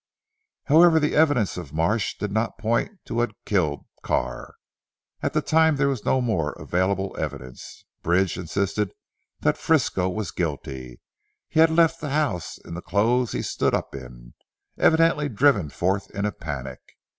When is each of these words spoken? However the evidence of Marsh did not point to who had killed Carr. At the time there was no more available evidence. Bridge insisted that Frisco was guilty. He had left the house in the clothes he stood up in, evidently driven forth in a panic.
However 0.63 0.99
the 0.99 1.13
evidence 1.13 1.57
of 1.57 1.73
Marsh 1.73 2.17
did 2.17 2.31
not 2.31 2.57
point 2.57 2.93
to 3.05 3.13
who 3.13 3.19
had 3.21 3.33
killed 3.45 3.85
Carr. 4.01 4.55
At 5.21 5.33
the 5.33 5.43
time 5.43 5.75
there 5.75 5.89
was 5.89 6.03
no 6.05 6.21
more 6.21 6.53
available 6.53 7.15
evidence. 7.19 7.85
Bridge 8.01 8.35
insisted 8.35 8.93
that 9.41 9.59
Frisco 9.59 10.09
was 10.09 10.31
guilty. 10.31 10.99
He 11.49 11.59
had 11.59 11.69
left 11.69 12.01
the 12.01 12.09
house 12.09 12.57
in 12.57 12.73
the 12.73 12.81
clothes 12.81 13.33
he 13.33 13.43
stood 13.43 13.75
up 13.75 13.93
in, 13.93 14.33
evidently 14.75 15.29
driven 15.29 15.69
forth 15.69 16.09
in 16.09 16.25
a 16.25 16.31
panic. 16.31 16.79